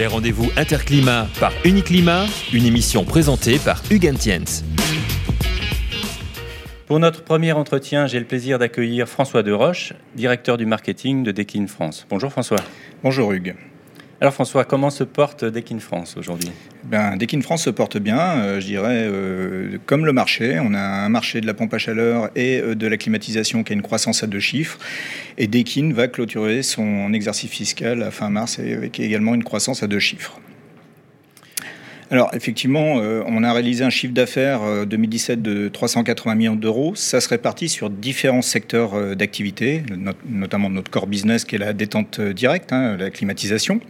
Les 0.00 0.06
rendez-vous 0.06 0.50
Interclimat 0.56 1.28
par 1.38 1.52
Uniclimat, 1.62 2.24
une 2.54 2.64
émission 2.64 3.04
présentée 3.04 3.58
par 3.58 3.82
Hugues 3.90 4.14
Tiens. 4.18 4.44
Pour 6.86 6.98
notre 6.98 7.22
premier 7.22 7.52
entretien, 7.52 8.06
j'ai 8.06 8.18
le 8.18 8.24
plaisir 8.24 8.58
d'accueillir 8.58 9.06
François 9.06 9.42
Deroche, 9.42 9.92
directeur 10.14 10.56
du 10.56 10.64
marketing 10.64 11.22
de 11.22 11.32
Dekin 11.32 11.66
France. 11.66 12.06
Bonjour 12.08 12.30
François. 12.30 12.60
Bonjour 13.02 13.30
Hugues. 13.30 13.54
Alors 14.22 14.34
François, 14.34 14.66
comment 14.66 14.90
se 14.90 15.02
porte 15.02 15.46
Dekin 15.46 15.78
France 15.78 16.18
aujourd'hui? 16.18 16.50
Ben, 16.84 17.16
Dekin 17.16 17.40
France 17.40 17.64
se 17.64 17.70
porte 17.70 17.96
bien, 17.96 18.18
euh, 18.18 18.60
je 18.60 18.66
dirais, 18.66 19.06
euh, 19.08 19.78
comme 19.86 20.04
le 20.04 20.12
marché. 20.12 20.58
On 20.60 20.74
a 20.74 20.78
un 20.78 21.08
marché 21.08 21.40
de 21.40 21.46
la 21.46 21.54
pompe 21.54 21.72
à 21.72 21.78
chaleur 21.78 22.28
et 22.36 22.60
euh, 22.60 22.74
de 22.74 22.86
la 22.86 22.98
climatisation 22.98 23.64
qui 23.64 23.72
a 23.72 23.76
une 23.76 23.80
croissance 23.80 24.22
à 24.22 24.26
deux 24.26 24.38
chiffres. 24.38 24.78
Et 25.38 25.46
Dekin 25.46 25.94
va 25.94 26.06
clôturer 26.06 26.62
son 26.62 27.14
exercice 27.14 27.50
fiscal 27.50 28.02
à 28.02 28.10
fin 28.10 28.28
mars 28.28 28.58
avec 28.58 29.00
également 29.00 29.34
une 29.34 29.42
croissance 29.42 29.82
à 29.82 29.86
deux 29.86 29.98
chiffres. 29.98 30.38
Alors 32.12 32.30
effectivement, 32.34 32.98
euh, 32.98 33.22
on 33.26 33.44
a 33.44 33.52
réalisé 33.52 33.84
un 33.84 33.90
chiffre 33.90 34.12
d'affaires 34.12 34.84
2017 34.84 35.38
euh, 35.38 35.42
de 35.64 35.68
380 35.68 36.34
millions 36.34 36.56
d'euros. 36.56 36.96
Ça 36.96 37.20
se 37.20 37.28
répartit 37.28 37.68
sur 37.68 37.88
différents 37.88 38.42
secteurs 38.42 38.94
euh, 38.94 39.14
d'activité, 39.14 39.84
notamment 40.28 40.70
notre 40.70 40.90
core 40.90 41.06
business 41.06 41.44
qui 41.44 41.54
est 41.54 41.58
la 41.58 41.72
détente 41.72 42.20
directe, 42.20 42.72
hein, 42.72 42.96
la 42.96 43.10
climatisation, 43.10 43.80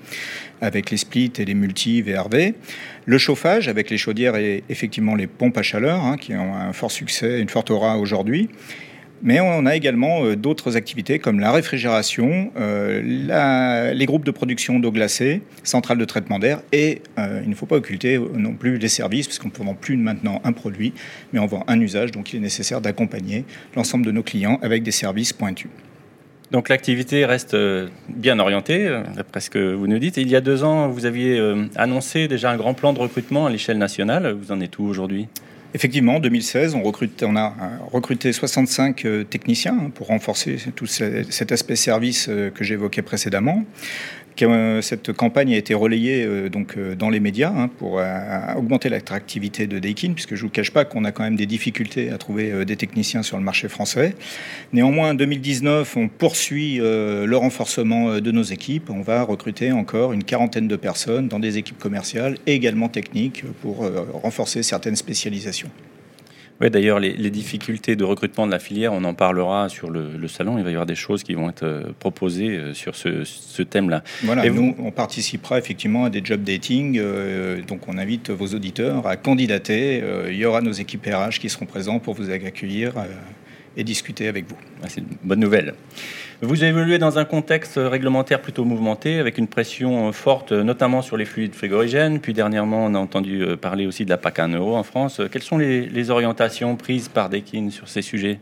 avec 0.61 0.91
les 0.91 0.99
splits 0.99 1.33
et 1.39 1.47
les 1.47 1.55
multi 1.55 2.03
VRV. 2.03 2.53
Le 3.07 3.19
chauffage 3.19 3.69
avec 3.69 3.89
les 3.89 3.97
chaudières 3.97 4.37
et 4.37 4.65
effectivement 4.69 5.15
les 5.15 5.27
pompes 5.27 5.57
à 5.57 5.63
chaleur 5.63 6.05
hein, 6.05 6.19
qui 6.19 6.35
ont 6.35 6.55
un 6.55 6.75
fort 6.75 6.91
succès, 6.91 7.41
une 7.41 7.49
forte 7.49 7.71
aura 7.71 7.97
aujourd'hui. 7.97 8.51
Mais 9.23 9.41
on 9.41 9.67
a 9.67 9.77
également 9.77 10.25
euh, 10.25 10.35
d'autres 10.35 10.77
activités 10.77 11.19
comme 11.19 11.41
la 11.41 11.53
réfrigération, 11.53 12.51
euh, 12.59 13.93
les 13.93 14.07
groupes 14.07 14.25
de 14.25 14.31
production 14.31 14.79
d'eau 14.79 14.91
glacée, 14.91 15.43
centrales 15.63 15.99
de 15.99 16.05
traitement 16.07 16.39
d'air 16.39 16.63
et 16.73 17.03
euh, 17.19 17.41
il 17.45 17.51
ne 17.51 17.55
faut 17.55 17.67
pas 17.67 17.77
occulter 17.77 18.19
non 18.19 18.55
plus 18.55 18.79
les 18.79 18.89
services 18.89 19.27
parce 19.27 19.39
qu'on 19.39 19.49
ne 19.49 19.67
vend 19.67 19.75
plus 19.75 19.97
maintenant 19.97 20.41
un 20.45 20.53
produit, 20.53 20.95
mais 21.33 21.39
on 21.39 21.47
vend 21.47 21.65
un 21.69 21.79
usage. 21.81 22.13
Donc 22.13 22.33
il 22.33 22.37
est 22.37 22.41
nécessaire 22.41 22.81
d'accompagner 22.81 23.45
l'ensemble 23.77 24.07
de 24.07 24.11
nos 24.11 24.23
clients 24.23 24.59
avec 24.63 24.83
des 24.83 24.91
services 24.91 25.35
pointus. 25.35 25.71
Donc 26.51 26.69
l'activité 26.69 27.27
reste 27.27 27.57
bien 28.09 28.41
orientée, 28.41 29.03
d'après 29.15 29.41
ce 29.41 29.51
que 29.51 29.73
vous 29.75 29.87
nous 29.87 30.01
dites. 30.01 30.17
il 30.17 30.29
y 30.29 30.35
a 30.35 30.41
deux 30.41 30.65
ans, 30.65 30.89
vous 30.89 31.07
aviez 31.07 31.41
annoncé 31.77 32.27
déjà 32.27 32.51
un 32.51 32.57
grand 32.57 32.75
plan 32.75 32.93
de 32.93 32.99
recrutement 32.99 33.47
à 33.47 33.51
l'échelle 33.51 33.79
nationale. 33.79 34.33
Vous 34.33 34.51
en 34.51 34.61
êtes 34.61 34.77
où 34.81 34.85
aujourd'hui? 34.85 35.29
Effectivement, 35.73 36.17
en 36.17 36.21
2016, 36.21 36.75
on, 36.75 36.83
recrute, 36.83 37.23
on 37.23 37.37
a 37.37 37.47
euh, 37.47 37.79
recruté 37.93 38.33
65 38.33 39.05
euh, 39.05 39.25
techniciens 39.25 39.79
hein, 39.81 39.91
pour 39.95 40.09
renforcer 40.09 40.57
tout 40.75 40.87
cet 40.87 41.53
aspect 41.53 41.77
service 41.77 42.29
euh, 42.29 42.51
que 42.51 42.65
j'évoquais 42.65 43.03
précédemment. 43.03 43.65
Euh, 44.43 44.81
cette 44.83 45.13
campagne 45.13 45.55
a 45.55 45.57
été 45.57 45.75
relayée 45.75 46.25
euh, 46.25 46.49
euh, 46.77 46.95
dans 46.95 47.11
les 47.11 47.21
médias 47.21 47.53
hein, 47.55 47.69
pour 47.79 48.01
augmenter 48.57 48.89
l'attractivité 48.89 49.67
de 49.67 49.79
Daikin, 49.79 50.13
puisque 50.13 50.35
je 50.35 50.43
ne 50.43 50.49
vous 50.49 50.53
cache 50.53 50.71
pas 50.71 50.85
qu'on 50.85 51.05
a 51.05 51.13
quand 51.13 51.23
même 51.23 51.37
des 51.37 51.47
difficultés 51.47 52.11
à 52.11 52.19
trouver 52.19 52.65
des 52.65 52.77
techniciens 52.77 53.23
sur 53.23 53.37
le 53.37 53.43
marché 53.43 53.69
français. 53.69 54.15
Néanmoins, 54.73 55.11
en 55.11 55.15
2019, 55.15 55.97
on 55.97 56.09
poursuit 56.09 56.79
le 56.79 57.35
renforcement 57.35 58.19
de 58.21 58.31
nos 58.31 58.43
équipes. 58.43 58.91
On 58.91 59.03
va 59.03 59.23
recruter 59.23 59.73
encore 59.73 60.13
une 60.13 60.25
quarantaine 60.25 60.69
de 60.69 60.77
personnes 60.77 61.29
dans 61.29 61.39
des 61.39 61.59
équipes 61.59 61.79
commerciales 61.79 62.37
et 62.47 62.55
également 62.55 62.89
techniques 62.89 63.45
pour 63.63 63.89
renforcer 64.23 64.63
certaines 64.63 64.97
spécialisations. 64.97 65.71
Oui, 66.61 66.71
d'ailleurs, 66.71 67.01
les, 67.01 67.31
difficultés 67.31 67.97
de 67.97 68.05
recrutement 68.05 68.47
de 68.47 68.53
la 68.53 68.59
filière, 68.59 68.93
on 68.93 69.05
en 69.05 69.15
parlera 69.15 69.69
sur 69.71 69.89
le, 69.89 70.29
salon. 70.29 70.59
Il 70.59 70.65
va 70.65 70.71
y 70.71 70.75
avoir 70.75 70.87
des 70.87 70.95
choses 70.95 71.23
qui 71.23 71.35
vont 71.35 71.49
être 71.49 71.63
euh, 71.63 71.85
proposées 71.99 72.51
euh, 72.51 72.75
sur 72.75 72.95
ce, 72.95 73.63
thème-là. 73.63 74.03
Voilà, 74.23 74.45
Et 74.45 74.51
nous, 74.51 74.75
on 74.79 74.91
participera 74.91 75.59
effectivement 75.59 76.05
à 76.05 76.11
des 76.11 76.21
job 76.23 76.43
dating. 76.43 76.99
Euh, 76.99 77.63
donc, 77.63 77.89
on 77.89 77.97
invite 77.97 78.31
vos 78.31 78.49
auditeurs 78.49 79.07
à 79.07 79.17
candidater. 79.17 80.03
il 80.29 80.37
y 80.37 80.45
aura 80.45 80.61
nos 80.61 80.73
équipes 80.73 81.07
RH 81.07 81.39
qui 81.41 81.49
seront 81.49 81.67
présents 81.67 81.99
pour 81.99 82.15
vous 82.15 82.31
accueillir 82.31 82.93
et 83.77 83.85
discuter 83.85 84.29
avec 84.29 84.49
vous. 84.49 84.57
C'est 84.89 85.01
une 85.01 85.07
bonne 85.23 85.41
nouvelle. 85.41 85.75
Vous 86.43 86.65
évoluez 86.65 86.99
dans 86.99 87.19
un 87.19 87.27
contexte 87.27 87.75
réglementaire 87.77 88.41
plutôt 88.41 88.65
mouvementé, 88.65 89.19
avec 89.19 89.37
une 89.37 89.47
pression 89.47 90.11
forte, 90.13 90.53
notamment 90.53 91.03
sur 91.03 91.19
les 91.19 91.27
fluides 91.27 91.55
frigorigènes. 91.55 92.19
Puis 92.19 92.33
dernièrement, 92.33 92.87
on 92.87 92.95
a 92.95 92.99
entendu 92.99 93.43
euh, 93.43 93.57
parler 93.57 93.87
aussi 93.87 94.07
de 94.07 94.11
la 94.11 94.17
PAC 94.17 94.39
1 94.39 94.49
euro 94.55 94.75
en 94.75 94.83
France. 94.83 95.21
Quelles 95.31 95.43
sont 95.43 95.59
les, 95.59 96.11
orientations 96.11 96.77
prises 96.77 97.09
par 97.09 97.29
Dekin 97.29 97.69
sur 97.69 97.89
ces 97.89 98.01
sujets? 98.01 98.41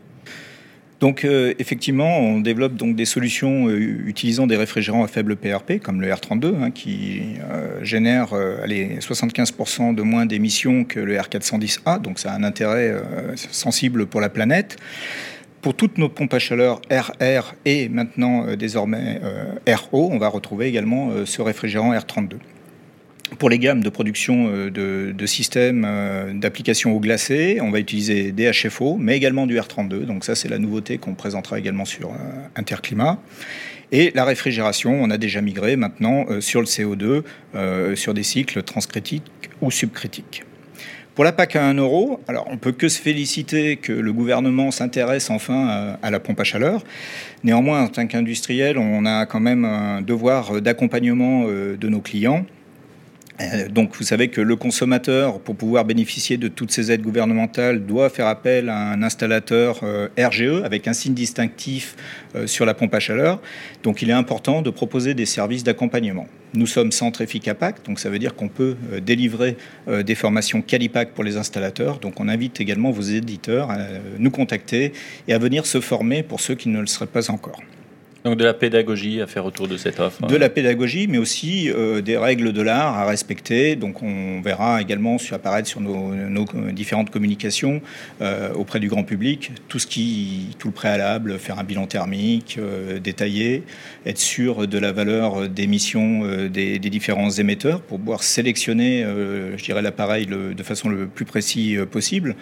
Donc 0.99 1.23
euh, 1.23 1.53
effectivement, 1.59 2.19
on 2.19 2.39
développe 2.39 2.75
donc 2.75 2.95
des 2.95 3.05
solutions 3.05 3.67
euh, 3.67 3.77
utilisant 4.05 4.47
des 4.47 4.57
réfrigérants 4.57 5.03
à 5.03 5.07
faible 5.07 5.35
PRP, 5.35 5.79
comme 5.81 6.01
le 6.01 6.09
R32, 6.09 6.55
hein, 6.61 6.71
qui 6.71 7.21
génère 7.81 8.33
75% 8.33 9.95
de 9.95 10.01
moins 10.01 10.25
d'émissions 10.25 10.83
que 10.83 10.99
le 10.99 11.15
R410A, 11.15 12.01
donc 12.01 12.19
ça 12.19 12.31
a 12.31 12.35
un 12.35 12.43
intérêt 12.43 12.95
sensible 13.35 14.05
pour 14.05 14.21
la 14.21 14.29
planète 14.29 14.77
pour 15.61 15.73
toutes 15.73 15.97
nos 15.97 16.09
pompes 16.09 16.33
à 16.33 16.39
chaleur 16.39 16.81
RR 16.89 17.53
et 17.65 17.89
maintenant 17.89 18.47
euh, 18.47 18.55
désormais 18.55 19.19
euh, 19.23 19.75
RO, 19.75 20.09
on 20.11 20.17
va 20.17 20.29
retrouver 20.29 20.67
également 20.67 21.09
euh, 21.09 21.25
ce 21.25 21.41
réfrigérant 21.41 21.93
R32. 21.93 22.35
Pour 23.37 23.49
les 23.49 23.59
gammes 23.59 23.83
de 23.83 23.89
production 23.89 24.49
de, 24.69 25.25
systèmes 25.25 25.87
d'application 26.39 26.95
au 26.95 26.99
glacé, 26.99 27.59
on 27.61 27.69
va 27.69 27.79
utiliser 27.79 28.31
des 28.31 28.51
HFO, 28.51 28.97
mais 28.97 29.15
également 29.15 29.45
du 29.45 29.57
R32. 29.57 30.05
Donc 30.05 30.25
ça, 30.25 30.35
c'est 30.35 30.49
la 30.49 30.57
nouveauté 30.57 30.97
qu'on 30.97 31.13
présentera 31.13 31.59
également 31.59 31.85
sur 31.85 32.11
Interclimat. 32.55 33.21
Et 33.91 34.11
la 34.15 34.25
réfrigération, 34.25 34.99
on 35.01 35.09
a 35.09 35.17
déjà 35.17 35.41
migré 35.41 35.75
maintenant 35.75 36.25
sur 36.41 36.59
le 36.59 36.65
CO2, 36.65 37.95
sur 37.95 38.13
des 38.13 38.23
cycles 38.23 38.63
transcritiques 38.63 39.23
ou 39.61 39.71
subcritiques. 39.71 40.43
Pour 41.19 41.25
la 41.25 41.33
PAC 41.33 41.57
à 41.57 41.65
1 41.65 41.73
euro, 41.73 42.21
alors 42.29 42.47
on 42.49 42.55
peut 42.55 42.71
que 42.71 42.87
se 42.87 42.97
féliciter 42.97 43.75
que 43.75 43.91
le 43.91 44.13
gouvernement 44.13 44.71
s'intéresse 44.71 45.29
enfin 45.29 45.97
à, 46.01 46.11
la 46.11 46.21
pompe 46.21 46.39
à 46.39 46.45
chaleur. 46.45 46.81
Néanmoins, 47.43 47.83
en 47.83 47.87
tant 47.89 48.07
qu'industriel, 48.07 48.77
on 48.77 49.05
a 49.05 49.25
quand 49.25 49.41
même 49.41 49.65
un 49.65 50.01
devoir 50.01 50.61
d'accompagnement 50.61 51.43
euh, 51.45 51.75
de 51.75 51.89
nos 51.89 51.99
clients. 51.99 52.45
Euh, 53.41 53.69
donc 53.69 53.95
vous 53.95 54.03
savez 54.03 54.27
que 54.29 54.41
le 54.41 54.55
consommateur, 54.55 55.39
pour 55.39 55.55
pouvoir 55.55 55.85
bénéficier 55.85 56.37
de 56.37 56.47
toutes 56.47 56.71
ces 56.71 56.91
aides 56.91 57.01
gouvernementales, 57.01 57.85
doit 57.85 58.09
faire 58.09 58.27
appel 58.27 58.69
à 58.69 58.91
un 58.91 59.01
installateur 59.01 59.79
euh, 59.83 60.09
RGE 60.17 60.63
avec 60.63 60.87
un 60.87 60.93
signe 60.93 61.13
distinctif 61.13 61.95
euh, 62.35 62.47
sur 62.47 62.65
la 62.65 62.73
pompe 62.73 62.93
à 62.93 62.99
chaleur. 62.99 63.41
Donc 63.83 64.01
il 64.01 64.09
est 64.09 64.13
important 64.13 64.61
de 64.61 64.69
proposer 64.69 65.13
des 65.13 65.25
services 65.25 65.63
d'accompagnement. 65.63 66.27
Nous 66.53 66.67
sommes 66.67 66.91
centre 66.91 67.21
EFICAPAC, 67.21 67.85
donc 67.85 67.99
ça 67.99 68.09
veut 68.09 68.17
dire 68.17 68.35
qu'on 68.35 68.47
peut 68.47 68.75
délivrer 69.03 69.55
des 69.87 70.15
formations 70.15 70.63
Calipac 70.63 71.11
pour 71.11 71.23
les 71.23 71.37
installateurs. 71.37 71.99
Donc 71.99 72.19
on 72.19 72.27
invite 72.27 72.59
également 72.59 72.89
vos 72.89 73.03
éditeurs 73.03 73.69
à 73.69 73.77
nous 74.17 74.31
contacter 74.31 74.93
et 75.27 75.33
à 75.35 75.37
venir 75.37 75.67
se 75.67 75.79
former 75.79 76.23
pour 76.23 76.39
ceux 76.39 76.55
qui 76.55 76.69
ne 76.69 76.79
le 76.79 76.87
seraient 76.87 77.05
pas 77.05 77.29
encore. 77.29 77.61
Donc 78.25 78.37
de 78.37 78.43
la 78.43 78.53
pédagogie 78.53 79.21
à 79.21 79.27
faire 79.27 79.45
autour 79.45 79.67
de 79.67 79.77
cette 79.77 79.99
offre. 79.99 80.27
De 80.27 80.35
la 80.35 80.49
pédagogie, 80.49 81.07
mais 81.07 81.17
aussi 81.17 81.69
euh, 81.69 82.01
des 82.01 82.17
règles 82.17 82.51
de 82.51 82.61
l'art 82.61 82.97
à 82.97 83.05
respecter. 83.05 83.75
Donc 83.75 84.03
on 84.03 84.41
verra 84.41 84.81
également 84.81 85.17
apparaître 85.31 85.67
sur 85.67 85.79
nos, 85.79 86.13
différentes 86.71 87.09
communications 87.09 87.81
euh, 88.21 88.51
auprès 88.53 88.79
du 88.79 88.89
grand 88.89 89.03
public 89.03 89.51
tout 89.67 89.79
ce 89.79 89.87
qui, 89.87 90.55
tout 90.59 90.67
le 90.67 90.73
préalable, 90.73 91.39
faire 91.39 91.59
un 91.59 91.63
bilan 91.63 91.87
thermique 91.87 92.57
euh, 92.57 92.99
détaillé, 92.99 93.63
être 94.05 94.17
sûr 94.17 94.67
de 94.67 94.77
la 94.77 94.91
valeur 94.91 95.47
d'émission 95.47 96.25
des, 96.47 96.79
des, 96.79 96.89
différents 96.89 97.29
émetteurs 97.29 97.81
pour 97.81 97.99
pouvoir 97.99 98.23
sélectionner, 98.23 99.05
je 99.55 99.63
dirais, 99.63 99.81
l'appareil 99.81 100.25
de 100.25 100.63
façon 100.63 100.89
le 100.89 101.07
plus 101.07 101.25
précis 101.25 101.77
possible 101.89 102.35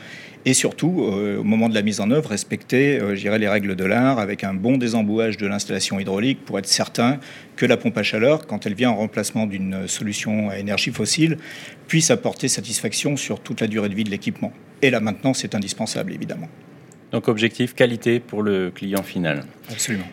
et 0.47 0.53
surtout, 0.53 1.03
euh, 1.03 1.39
au 1.39 1.43
moment 1.43 1.67
de 1.67 1.73
la 1.73 1.81
mise 1.81 1.99
en 1.99 2.09
œuvre, 2.09 2.29
respecter 2.29 2.99
euh, 3.01 3.37
les 3.37 3.49
règles 3.49 3.75
de 3.75 3.83
l'art 3.83 4.17
avec 4.17 4.45
un 4.45 4.53
bon 4.53 4.77
désembouage 4.77 5.35
de 5.35 5.45
l'installation 5.67 5.99
hydraulique 5.99 6.45
pour 6.45 6.57
être 6.59 6.67
certain 6.67 7.19
que 7.55 7.65
la 7.65 7.77
pompe 7.77 7.97
à 7.97 8.03
chaleur, 8.03 8.47
quand 8.47 8.65
elle 8.65 8.73
vient 8.73 8.91
en 8.91 8.95
remplacement 8.95 9.45
d'une 9.45 9.87
solution 9.87 10.49
à 10.49 10.57
énergie 10.57 10.91
fossile, 10.91 11.37
puisse 11.87 12.11
apporter 12.11 12.47
satisfaction 12.47 13.17
sur 13.17 13.39
toute 13.39 13.61
la 13.61 13.67
durée 13.67 13.89
de 13.89 13.95
vie 13.95 14.03
de 14.03 14.09
l'équipement. 14.09 14.53
Et 14.81 14.89
là 14.89 14.99
maintenant, 14.99 15.33
c'est 15.33 15.55
indispensable, 15.55 16.13
évidemment. 16.13 16.47
Donc 17.11 17.27
objectif 17.27 17.73
qualité 17.73 18.19
pour 18.19 18.43
le 18.43 18.71
client 18.71 19.03
final. 19.03 19.43
Absolument. 19.69 20.07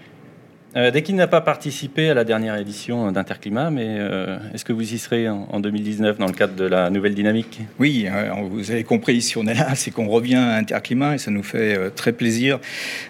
Euh, 0.77 0.91
dès 0.91 1.03
qu'il 1.03 1.15
n'a 1.15 1.29
pas 1.29 1.41
participé 1.41 2.11
à 2.11 2.15
la 2.15 2.25
dernière 2.25 2.57
édition 2.57 3.13
d'Interclimat, 3.13 3.71
mais 3.71 3.87
euh, 3.87 4.39
est-ce 4.53 4.65
que 4.65 4.73
vous 4.73 4.95
y 4.95 4.99
serez 4.99 5.29
en, 5.29 5.61
2019 5.61 6.19
dans 6.19 6.27
le 6.27 6.33
cadre 6.33 6.55
de 6.57 6.65
la 6.65 6.91
nouvelle 6.91 7.15
dynamique? 7.15 7.61
Oui, 7.79 8.09
euh, 8.09 8.31
vous 8.51 8.73
avez 8.73 8.83
compris, 8.83 9.23
si 9.23 9.39
on 9.39 9.47
est 9.47 9.55
là, 9.55 9.77
c'est 9.77 9.93
qu'on 9.93 10.09
revient 10.09 10.35
à 10.35 10.57
Interclimat 10.57 11.15
et 11.15 11.19
ça 11.19 11.31
nous 11.31 11.45
fait 11.45 11.91
très 11.95 12.13
plaisir 12.13 12.59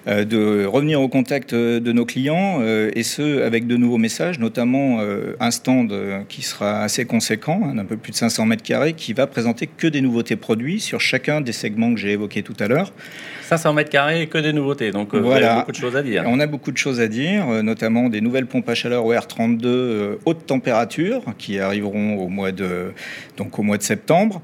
de 0.07 0.67
revenir 0.67 1.01
au 1.01 1.09
contact 1.09 1.55
de 1.55 1.93
nos 1.93 2.05
clients 2.05 2.61
et 2.63 3.03
ce, 3.03 3.43
avec 3.43 3.67
de 3.67 3.77
nouveaux 3.77 3.99
messages, 3.99 4.39
notamment 4.39 5.01
un 5.41 5.51
stand 5.51 5.95
qui 6.29 6.43
sera 6.43 6.83
assez 6.83 7.05
conséquent, 7.05 7.63
hein, 7.65 7.75
d'un 7.75 7.85
peu 7.85 7.97
plus 7.97 8.13
de 8.13 8.17
500 8.17 8.47
mètres 8.47 8.63
carrés, 8.63 8.93
qui 8.93 9.13
va 9.13 9.27
présenter 9.27 9.67
que 9.67 9.87
des 9.87 10.01
nouveautés 10.01 10.37
produits 10.37 10.81
sur 10.81 11.01
chacun 11.01 11.41
des 11.41 11.53
segments 11.53 11.95
que 11.95 12.01
j'ai 12.01 12.13
évoqués 12.13 12.43
tout 12.43 12.57
à 12.61 12.69
l'heure. 12.69 12.93
500 13.43 13.73
mètres 13.75 13.91
carrés, 13.91 14.27
que 14.27 14.39
des 14.39 14.53
nouveautés, 14.53 14.91
donc 14.91 15.15
voilà. 15.15 15.57
beaucoup 15.57 15.73
de 15.73 15.77
choses 15.77 15.97
à 15.97 16.03
dire. 16.03 16.25
On 16.27 16.41
a 16.41 16.47
beaucoup 16.47 16.73
de 16.73 16.79
choses 16.79 17.01
à 17.01 17.09
dire. 17.09 17.47
Notamment 17.63 18.09
des 18.09 18.21
nouvelles 18.21 18.47
pompes 18.47 18.69
à 18.69 18.75
chaleur 18.75 19.05
OR32 19.07 20.19
haute 20.25 20.47
température 20.47 21.23
qui 21.39 21.59
arriveront 21.59 22.17
au 22.17 22.29
mois 22.29 22.53
de, 22.53 22.93
donc 23.37 23.59
au 23.59 23.63
mois 23.63 23.79
de 23.79 23.83
septembre. 23.83 24.43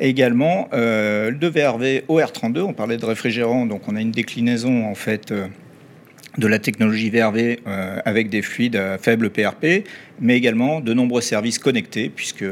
Également 0.00 0.68
le 0.72 1.48
VRV 1.48 2.04
OR32, 2.08 2.60
on 2.60 2.72
parlait 2.72 2.96
de 2.96 3.04
réfrigérant, 3.04 3.66
donc 3.66 3.82
on 3.88 3.96
a 3.96 4.00
une 4.00 4.10
déclinaison 4.10 4.86
en 4.86 4.94
fait 4.94 5.32
de 6.38 6.46
la 6.46 6.58
technologie 6.58 7.10
VRV 7.10 7.60
euh, 7.66 7.98
avec 8.04 8.30
des 8.30 8.42
fluides 8.42 8.76
à 8.76 8.98
faible 8.98 9.30
PRP, 9.30 9.84
mais 10.20 10.36
également 10.36 10.80
de 10.80 10.94
nombreux 10.94 11.20
services 11.20 11.58
connectés, 11.58 12.08
puisque 12.08 12.44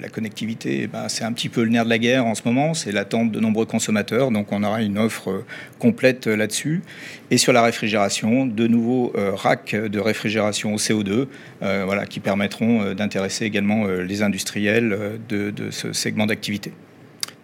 la 0.00 0.08
connectivité, 0.08 0.82
eh 0.82 0.86
ben, 0.86 1.08
c'est 1.08 1.24
un 1.24 1.32
petit 1.32 1.48
peu 1.48 1.62
le 1.64 1.70
nerf 1.70 1.84
de 1.84 1.90
la 1.90 1.98
guerre 1.98 2.24
en 2.24 2.34
ce 2.34 2.42
moment, 2.44 2.74
c'est 2.74 2.92
l'attente 2.92 3.30
de 3.30 3.40
nombreux 3.40 3.66
consommateurs, 3.66 4.30
donc 4.30 4.52
on 4.52 4.62
aura 4.62 4.82
une 4.82 4.98
offre 4.98 5.30
euh, 5.30 5.44
complète 5.78 6.26
euh, 6.26 6.36
là-dessus. 6.36 6.82
Et 7.30 7.38
sur 7.38 7.52
la 7.52 7.62
réfrigération, 7.62 8.46
de 8.46 8.66
nouveaux 8.66 9.12
racks 9.14 9.74
de 9.74 9.98
réfrigération 9.98 10.74
au 10.74 10.76
CO2, 10.76 11.26
voilà, 11.60 12.04
qui 12.04 12.20
permettront 12.20 12.92
d'intéresser 12.92 13.46
également 13.46 13.86
les 13.86 14.22
industriels 14.22 15.18
de 15.30 15.52
ce 15.70 15.94
segment 15.94 16.26
d'activité. 16.26 16.72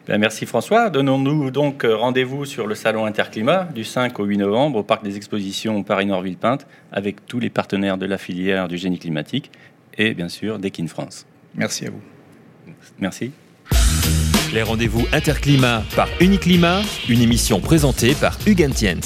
Ben, 0.09 0.17
merci 0.17 0.47
François. 0.47 0.89
Donnons-nous 0.89 1.51
donc 1.51 1.85
euh, 1.85 1.95
rendez-vous 1.95 2.47
sur 2.47 2.67
le 2.67 2.75
salon 2.75 3.05
Interclimat 3.05 3.65
du 3.75 3.85
5 3.85 4.19
au 4.19 4.25
8 4.25 4.39
novembre 4.39 4.79
au 4.79 4.83
parc 4.83 5.05
des 5.05 5.19
expositions 5.19 5.83
Paris-Nord-Villepinte 5.83 6.67
avec 6.91 7.27
tous 7.27 7.39
les 7.39 7.51
partenaires 7.51 7.99
de 7.99 8.07
la 8.07 8.17
filière 8.17 8.69
du 8.69 8.79
génie 8.79 8.99
climatique 8.99 9.51
et 9.99 10.15
bien 10.15 10.31
sûr 10.31 10.59
d'Ekin 10.59 10.87
France. 10.87 11.27
Merci 11.55 11.87
à 11.87 11.91
vous. 11.91 12.01
Merci. 12.99 13.33
Les 14.55 14.63
rendez-vous 14.63 15.07
Interclimat 15.13 15.83
par 15.95 16.09
Uniclimat, 16.23 16.81
une 17.11 17.21
émission 17.21 17.61
présentée 17.61 18.15
par 18.15 18.39
Hugues 18.47 18.71
Tiens. 18.75 19.01